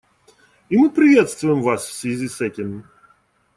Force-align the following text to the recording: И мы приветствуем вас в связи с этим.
И 0.69 0.77
мы 0.79 0.89
приветствуем 0.89 1.61
вас 1.61 1.85
в 1.87 1.93
связи 1.93 2.27
с 2.27 2.41
этим. 2.41 2.85